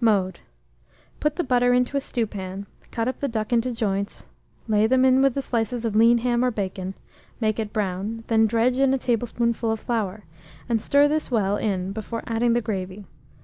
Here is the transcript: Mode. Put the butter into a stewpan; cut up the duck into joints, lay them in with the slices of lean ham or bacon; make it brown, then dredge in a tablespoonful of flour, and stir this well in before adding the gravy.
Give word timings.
Mode. 0.00 0.40
Put 1.20 1.36
the 1.36 1.44
butter 1.44 1.72
into 1.72 1.96
a 1.96 2.00
stewpan; 2.00 2.66
cut 2.90 3.06
up 3.06 3.20
the 3.20 3.28
duck 3.28 3.52
into 3.52 3.72
joints, 3.72 4.26
lay 4.66 4.88
them 4.88 5.04
in 5.04 5.22
with 5.22 5.34
the 5.34 5.42
slices 5.42 5.84
of 5.84 5.94
lean 5.94 6.18
ham 6.18 6.44
or 6.44 6.50
bacon; 6.50 6.94
make 7.40 7.60
it 7.60 7.72
brown, 7.72 8.24
then 8.26 8.48
dredge 8.48 8.78
in 8.80 8.92
a 8.92 8.98
tablespoonful 8.98 9.70
of 9.70 9.78
flour, 9.78 10.24
and 10.68 10.82
stir 10.82 11.06
this 11.06 11.30
well 11.30 11.56
in 11.56 11.92
before 11.92 12.24
adding 12.26 12.52
the 12.52 12.60
gravy. 12.60 13.04